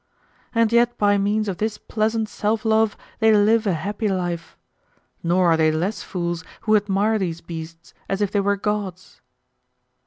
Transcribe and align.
And 0.55 0.71
yet 0.73 0.97
by 0.97 1.19
means 1.19 1.47
of 1.47 1.57
this 1.59 1.77
pleasant 1.77 2.27
self 2.27 2.65
love 2.65 2.97
they 3.19 3.31
live 3.31 3.67
a 3.67 3.75
happy 3.75 4.07
life. 4.07 4.57
Nor 5.21 5.51
are 5.51 5.57
they 5.57 5.71
less 5.71 6.01
fools 6.01 6.43
who 6.61 6.75
admire 6.75 7.19
these 7.19 7.39
beasts 7.39 7.93
as 8.09 8.19
if 8.19 8.31
they 8.31 8.39
were 8.39 8.57
gods. 8.57 9.21